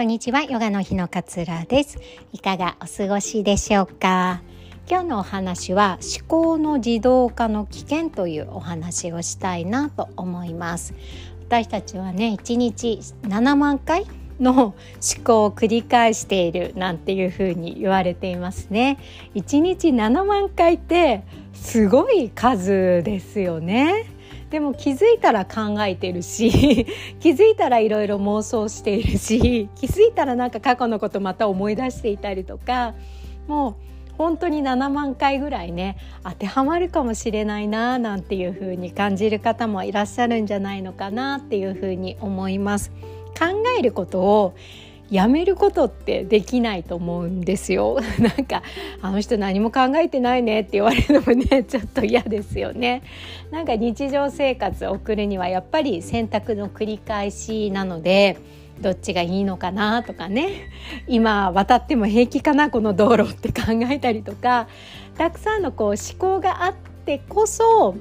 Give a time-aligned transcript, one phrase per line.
[0.00, 1.98] こんにちはヨガの日のかつらです。
[2.32, 4.40] いかがお過ごしでしょうか？
[4.88, 10.94] 今日のお話は思考の自動化の危険というお話をしたいなと思います。
[11.48, 14.06] 私たちはね1日7万回
[14.40, 14.74] の思
[15.22, 18.96] 考を繰り返しているなんていうふうに言われていますね。
[19.34, 24.06] 1日7万回ってすごい数ですよね。
[24.50, 26.86] でも気づいたら考えてるし
[27.20, 32.94] 気づいたらいろいろ妄想しているし 気づいたらなんか過去のことまた思い出していたりとか
[33.46, 33.74] もう
[34.18, 42.90] 本当に7万回ぐらいね当てはまるかもしれないななんていうふうに感じる方もいらっしゃるんじゃないのかなっていうふうに思います。
[43.38, 43.46] 考
[43.78, 44.54] えることを
[45.10, 47.98] やめることってできないと思うんですよ。
[48.18, 48.62] なんか
[49.02, 53.02] あの人何も考えてないねって言われるのもね ちょっと嫌ですよね。
[53.50, 58.36] なんか日常生活を送るにはやっぱり選択の繰り返しなので
[58.80, 60.70] どっちがいいのかなとかね。
[61.08, 64.68] 今渡っても平気かなこの道路って考えたりとか。
[65.18, 67.94] たくさんのこう思考があってこそ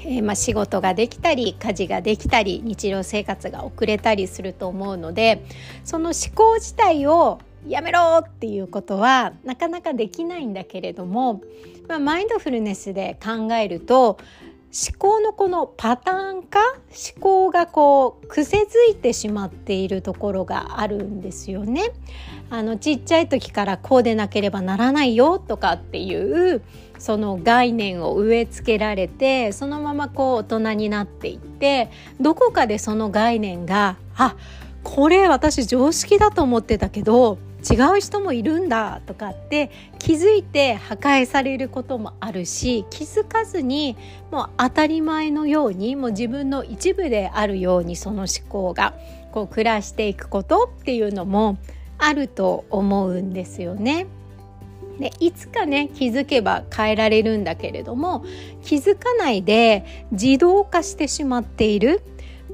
[0.00, 5.44] えー、まあ、仕事ができたり家事ができたり日常生活が遅れたりすると思うので
[5.84, 11.42] その思考自体をやめろっていうことはなかなかできないんだけれども、
[11.88, 14.18] まあ、マインドフルネスで考えると
[14.70, 21.92] 思考のこのパターン化思考がこう癖づいてしまっているところがあるんですよね。
[22.50, 26.62] あのちっちゃい時からこうでなければならないよとかっていう
[26.98, 34.34] その概念を植え付けられてそのままこう大人になっていってどこかでその概念があ
[34.82, 37.38] これ私常識だと思ってたけど
[37.70, 43.96] 違う人もいるんだとかって気づいて破壊されることもあるし気づかずに
[44.30, 48.94] もう当たり前のようにもう自分の一部であるようにその思考が
[49.32, 51.58] こう暮らしていくことっていうのも
[51.98, 54.06] あると思うんですよね。
[54.98, 58.24] でいつかね気づけば変えられるんだけれども
[58.64, 62.02] 気づかないで自動化してしまっている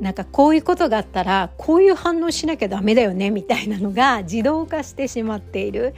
[0.00, 5.94] なんかこういうことがあったらこういう反応しなきゃダメだよねみたいなのが自動化してしまっている。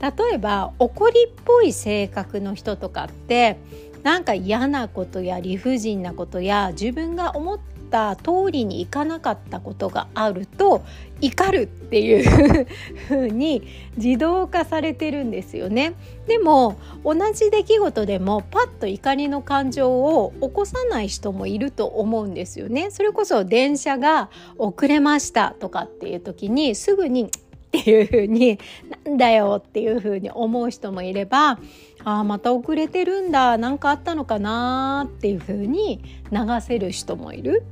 [0.00, 3.58] 例えば怒りっぽい性格の人とかって
[4.02, 7.58] なんか嫌なことや理不尽なことや自分が思っ
[7.90, 10.82] った通りにいかなかったことがあると
[11.20, 12.66] 怒るっていう
[13.10, 13.62] 風に
[13.96, 15.94] 自動化されてるんですよね。
[16.26, 22.90] でも同じ出来事でもパッと怒りの感情を起こさない人もいると思うんですよね。
[22.90, 27.28] それこそ電車が遅れましたとかっていう時にすぐにっ
[27.70, 28.58] ていう風に
[29.04, 31.58] なんだよっていう風に思う人もいれば
[32.04, 36.02] ああまた遅れてるんだ何かあったのかなっていう風に
[36.32, 37.64] 流せる人もいる。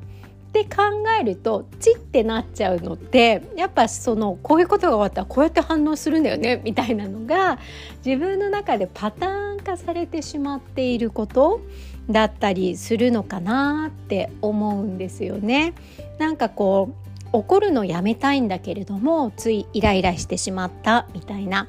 [0.49, 0.83] って考
[1.21, 7.59] えるとチってなっちゃうのってやっぱそのこういうことが終わったらこうやって反応するんだよねみたいなのが
[8.05, 11.61] 自分の中でパターン化されてしまっていること
[12.09, 15.75] だったりするのかなって思うんですよね。
[16.19, 21.69] なんかこう怒るのやめたいんだけれどもついイライラしてしまったみたいな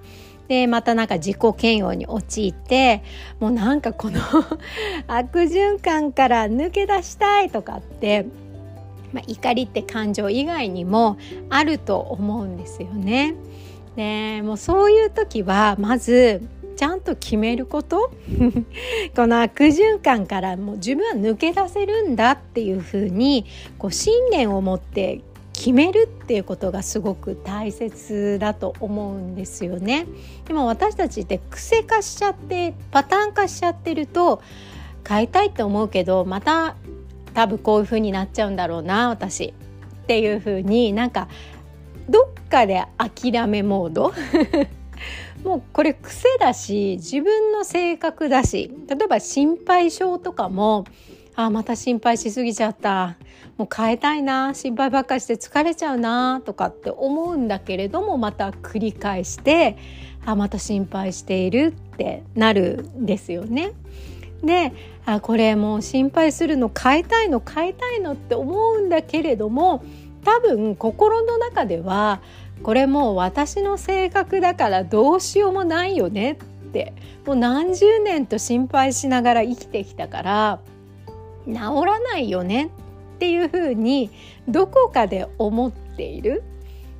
[0.49, 3.03] でまたなんか自己嫌悪に陥って
[3.39, 4.19] もうなんかこの
[5.07, 8.25] 悪循環から抜け出したいとかって
[9.11, 11.17] まあ、怒りって感情以外にも
[11.49, 13.33] あると思うんですよね。
[13.95, 16.43] でもうそういう時はまず
[16.77, 18.11] ちゃんと決めること
[19.15, 23.45] この悪循環からもう自分は抜け出せるんだっていうふうに
[23.77, 25.21] こう信念を持って
[25.59, 30.07] 決めるっていうことがすごく大切だと思うんですよね。
[30.45, 34.41] でも私たちって癖化しちゃってパターン化しちゃってると
[35.05, 36.77] 変えたいって思うけどまた
[37.33, 39.53] 多分こういう風になっちゃうんだろうな私
[40.03, 41.27] っていう風になんか
[42.07, 44.13] どっかで諦めモード？
[45.43, 50.85] もうこれ癖だし自分の性格だし例えば心配性とかも
[51.41, 53.15] あまた心配しすぎちゃった。
[53.57, 54.53] もう変えたいな。
[54.53, 56.41] 心配ばっかりして疲れちゃうな。
[56.43, 59.77] とかって思うんだけれどもまた繰り返して
[60.25, 63.71] あまた心配しているってなるんですよね。
[64.43, 64.73] で
[65.05, 69.81] あこれもう心配するの変えたいの変えたいのって思うんだけれども
[70.25, 72.19] 多分心の中では
[72.63, 76.35] これもう私の性格だからどうしようもないよねっ
[76.73, 76.93] て
[77.25, 80.59] もう何十年と心配しながら生きてきたから
[81.45, 82.71] 治らないよね
[83.15, 84.09] っていうふうに
[84.47, 86.43] どこかで思っている。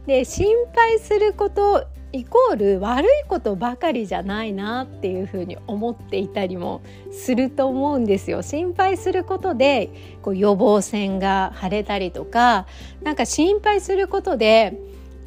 [0.05, 6.81] で心配することイコール悪いことばかりじゃないなっていうふうに思っていたりも
[7.11, 8.41] すると思うんですよ。
[8.41, 9.91] 心配することで
[10.23, 12.65] こう予防線が張れたりとか
[13.03, 14.79] なんか心配することで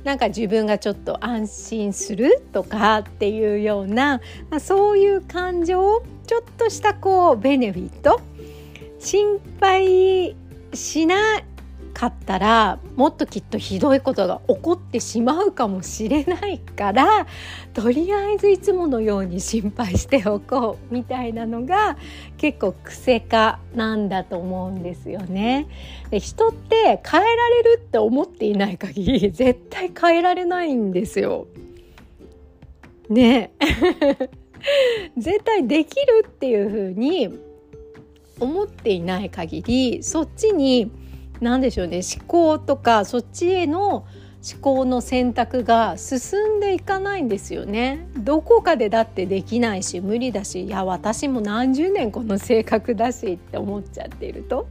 [0.03, 4.21] なんか自分がちょっと安心するとかっていうような、
[4.51, 8.21] まあ、そういう感情ちょっとしたこうベネフィット
[9.03, 10.37] 心配
[10.73, 11.17] しな
[11.93, 17.27] かったらもっときっとひどいことが起こってしまうかもしれないから
[17.75, 21.99] とりあえずいつものように心配しておこうみたいなのが
[22.39, 25.67] 結構癖化なんだと思うんですよね。
[26.11, 31.49] で人って変えられるって思っていない限り絶対変えられないんですよ。
[33.11, 33.53] ね
[35.19, 37.52] 絶対できるっていうふうに
[38.41, 40.91] 思っていない限りそっちに
[41.41, 44.07] 何でしょうね思考とかそっちへの
[44.45, 48.09] 思考の選択が進んでいかないんですよね。
[48.17, 54.67] どこかでだってできないし無理だしいや私も何十年この性格だしって思っちゃっていると。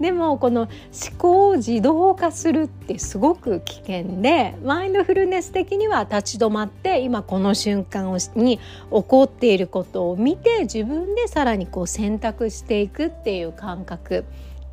[0.00, 0.70] でもこの思
[1.18, 14.24] 考を自動化するってすごく危険でマインドフルネス的には立ち止まって今この瞬間に起こっていることを見て自分でさらにこう選択していくっていう感覚。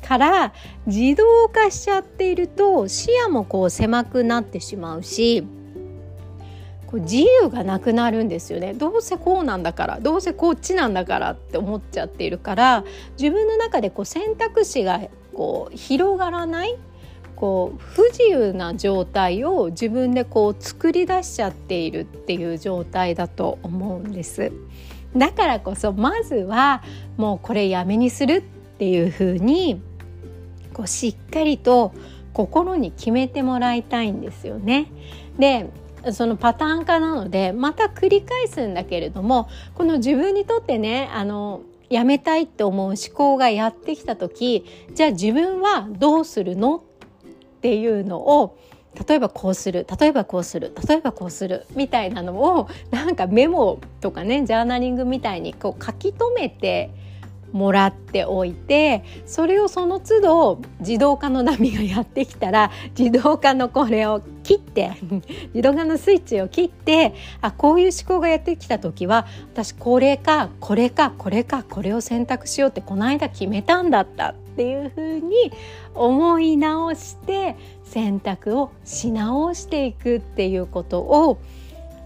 [0.06, 0.52] から
[0.86, 5.44] 自動化しちゃっていると視野もこう狭くなってしまうし
[6.86, 12.84] こう自由がなくなるんですよねどうせこうなんだからどうせこっちなんだからって思っちゃっているから
[13.18, 15.00] 自分の中でこう選択肢が
[15.34, 16.76] こう広がらない
[17.36, 24.50] こう不自由な状態を自分でこう作り出しちゃっているっていう状態だと思うんです。
[25.14, 26.82] だからこそまずは
[27.16, 28.42] もうこれやめにするっ
[28.78, 29.80] ていうふうに
[30.72, 31.92] こうしっかりと
[32.32, 34.90] 心に決めてもらいたいんですよね。
[35.38, 35.68] で
[36.12, 44.64] そのパターン化なのでまた繰り返すんだけれどもこの自分にとってねあのやめたいって思う思考がやってきた時
[44.94, 46.76] じゃあ自分はどうするの？
[46.76, 48.58] っていうのを
[49.08, 56.90] 例えばこうする例えばこうする例えばこうするみたいなのをなんかメモとかねジャーナリングみたいにこう書き留めて
[57.56, 64.92] もらっておいてそれをその都度自動化の波がやってきたら自動化のこれを切って
[65.54, 75.52] 自動化のスイッチを切ってあこういう思考がやってきた時は私これかこれかこれかこれを選択しようってこの間決めたんだったっていうふうに
[75.94, 81.38] 思い直して選択をし直していくっていうことを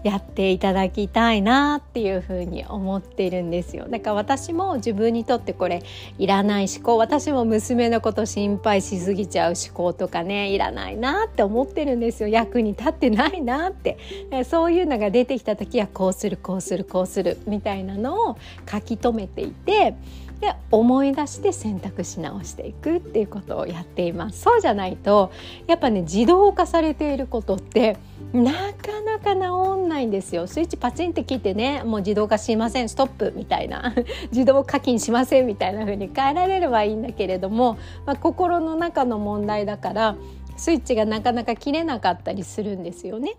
[0.03, 3.87] やっていただきたいなっていうふうに思っているんですよ。
[3.89, 5.83] だから私も自分にとってこれ
[6.17, 12.29] いらない思考私も娘のこと心配しすぎちゃう思考とかねいらないなって思ってるんですよ。
[12.29, 13.97] 役に立ってないなって。
[14.45, 18.37] そういうのが出てきた時はこうするこうするこうするみたいなのを
[18.69, 19.95] 書き留めていて
[20.41, 24.41] で思い出して選択し直していくっていうことをやっています。
[24.41, 25.31] そうじゃないと
[25.67, 27.97] やっぱね自動化されていることって
[28.33, 28.90] なか
[29.21, 33.93] か治んないんですよスイッチパチンって切ってねもう自動化しませんストップみたいな
[34.31, 40.15] 自動課金しませんみたいな風に変えられればいいんだけれども、まあ、心の中の問題だから
[40.57, 43.35] スイッチがなかなか切れなかったりするんですよね。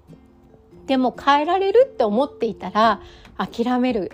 [0.86, 3.00] でも変えられるって思っていたら
[3.38, 4.10] 諦める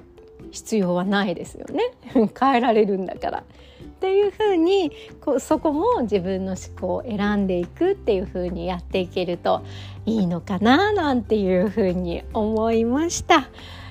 [0.50, 1.92] 必要はないですよね
[2.38, 3.44] 変えられるんだから。
[3.98, 9.64] っていうふうにこうそこも自分の思考を選んでいくっていうふうにやっていけると
[10.06, 13.48] いいのかななんていうふうに思いました。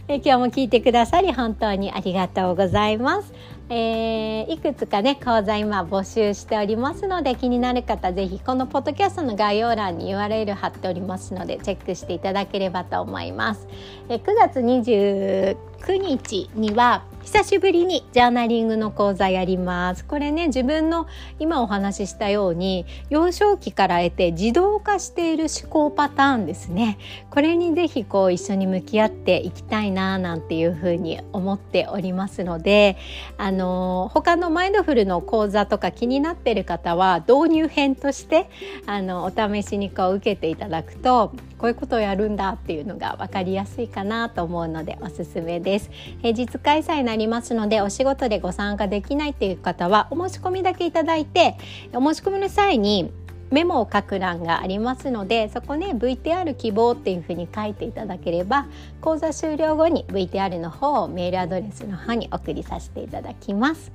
[0.07, 3.33] え今日も聞いてくださり本当にありがとうございます。
[3.69, 13.67] えー、いくつかね講座今募集しておりますので気になる方ぜひこのポッドキャストの概要欄に URL 貼っておりますのでチェックしていただければと思います。
[14.07, 20.05] え9月29日には久しぶりにジャーナリングの講座やります。
[20.05, 21.07] これね、自分の
[21.39, 26.97] 今お話ししたように、幼少期から得て自動化している思考パターンですね。
[27.29, 32.95] これにぜひこう一緒に向き合っていきたいななんていうふうに思っておりますので、
[33.37, 38.49] あの、他のマインドフルの講座とか気になっている方は導入編として、
[38.85, 45.89] あの、お試しにこう受けていただくと、こういうことをやるんだっていうのが分かりやすいかなと思うのでおすすめです。
[46.21, 51.57] 平日開催なりますのでお仕事でご参加できないっていう方はお申し込みだけいただいて
[51.93, 53.11] お申し込みの際に
[53.51, 58.67] メモを書く欄がありますのでそこね VTR 希望っていうふうに書いていただければ
[59.01, 63.91] 講座終了後に VTR の方をメールアドレスの方に送りさせていただきます。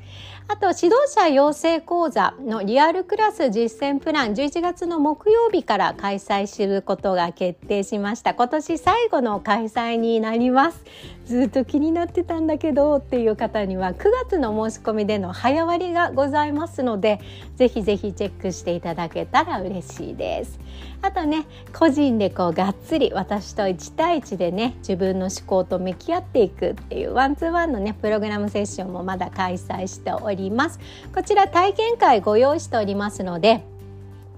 [0.49, 8.35] あと指導者養成講座のリアルクラス実践プラン11月の木曜日から開催することが決定しました。
[8.35, 10.85] 今年最後の開催になります。
[11.26, 17.21] ずっと気になってたんだけどっていう方には9月の申し込みでの早割がございますので
[17.56, 20.58] ぜひぜひチェックしていただけたたら嬉しいです。
[21.02, 30.78] あとね個人でこうがっつり私と1対1でね自分の思考と向き合っていくっていうワンツーワンのねプログラムセッションもまだ開催しております。
[31.14, 33.64] こちら体験会ご用意しておりますので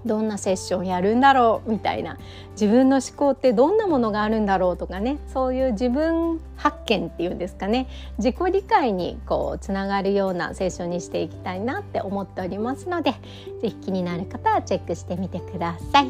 [0.05, 2.17] どんなセッションやるんだろうみたいな
[2.51, 13.13] 自分の思考ってどんなものがあるんだろうとかねそういう自分発見っていうんですかね自己理解にこうつながるようなセッションにしていきたいなって思っておりますので
[13.61, 16.09] 是非気になる方はチェックしてみてください。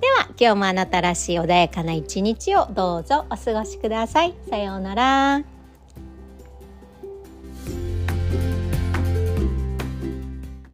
[0.00, 4.34] では今日もあなたらしい穏やかな一日をどうぞお過ごしください。
[4.48, 5.59] さようなら。